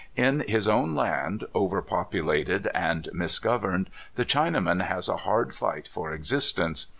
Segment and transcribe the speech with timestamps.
[0.15, 3.85] In his own land, over populated and misgoverned,
[4.15, 6.87] the Chinaman has a hard fight for existence.